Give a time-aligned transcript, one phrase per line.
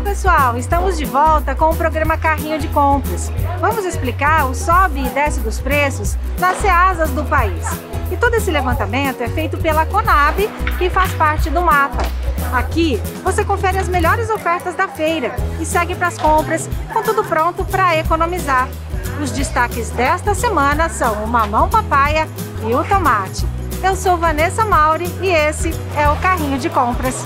[0.00, 3.30] Olá pessoal, estamos de volta com o programa Carrinho de Compras.
[3.60, 7.66] Vamos explicar o sobe e desce dos preços nas ceasas do país.
[8.10, 11.98] E todo esse levantamento é feito pela Conab, que faz parte do mapa.
[12.50, 17.22] Aqui você confere as melhores ofertas da feira e segue para as compras com tudo
[17.22, 18.70] pronto para economizar.
[19.22, 22.26] Os destaques desta semana são o mamão papaya
[22.66, 23.46] e o tomate.
[23.84, 27.22] Eu sou Vanessa Mauri e esse é o Carrinho de Compras.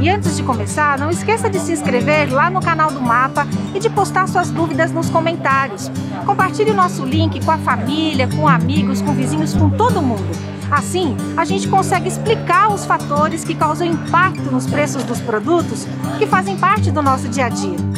[0.00, 3.80] E antes de começar, não esqueça de se inscrever lá no canal do Mapa e
[3.80, 5.90] de postar suas dúvidas nos comentários.
[6.24, 10.30] Compartilhe o nosso link com a família, com amigos, com vizinhos, com todo mundo.
[10.70, 15.86] Assim, a gente consegue explicar os fatores que causam impacto nos preços dos produtos
[16.18, 17.97] que fazem parte do nosso dia a dia.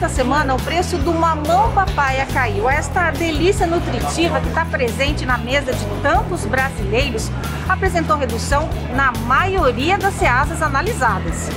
[0.00, 2.70] Nesta semana, o preço do mamão papaya caiu.
[2.70, 7.28] Esta delícia nutritiva que está presente na mesa de tantos brasileiros
[7.68, 11.50] apresentou redução na maioria das ceasas analisadas.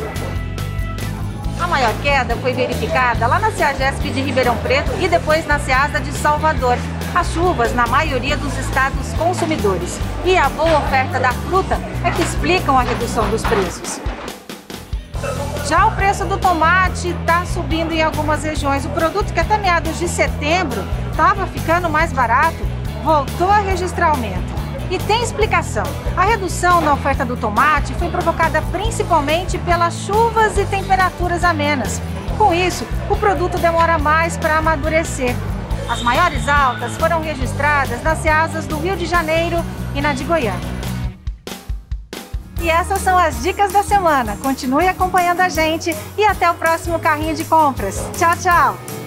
[1.60, 6.00] A maior queda foi verificada lá na Ceagesp de Ribeirão Preto e depois na Ceasa
[6.00, 6.80] de Salvador.
[7.14, 12.24] As chuvas na maioria dos estados consumidores e a boa oferta da fruta é que
[12.24, 14.02] explicam a redução dos preços.
[15.72, 18.84] Já o preço do tomate está subindo em algumas regiões.
[18.84, 22.58] O produto que até meados de setembro estava ficando mais barato
[23.06, 24.54] voltou a registrar aumento.
[24.90, 25.86] E tem explicação.
[26.18, 32.02] A redução na oferta do tomate foi provocada principalmente pelas chuvas e temperaturas amenas.
[32.38, 35.34] Com isso, o produto demora mais para amadurecer.
[35.90, 39.64] As maiores altas foram registradas nas ceasas do Rio de Janeiro
[39.96, 40.81] e na de Goiânia.
[42.62, 44.38] E essas são as dicas da semana.
[44.38, 48.00] Continue acompanhando a gente e até o próximo carrinho de compras.
[48.18, 49.01] Tchau, tchau!